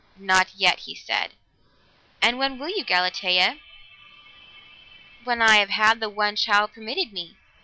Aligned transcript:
"Not 0.17 0.55
yet," 0.55 0.79
he 0.79 0.95
said. 0.95 1.35
"And 2.23 2.39
when 2.39 2.57
will 2.57 2.69
you, 2.69 2.83
Galatea?" 2.83 3.59
"When 5.25 5.43
I 5.43 5.57
have 5.57 5.69
had 5.69 5.99
the 5.99 6.09
one 6.09 6.35
child 6.35 6.73
permitted 6.73 7.13
me. 7.13 7.37